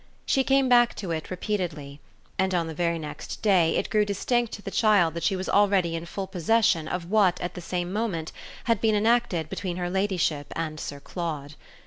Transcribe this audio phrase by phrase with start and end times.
[0.25, 1.99] She came back to it repeatedly,
[2.39, 5.47] and on the very next day it grew distinct to the child that she was
[5.47, 8.31] already in full possession of what at the same moment
[8.63, 11.53] had been enacted between her ladyship and Sir Claude.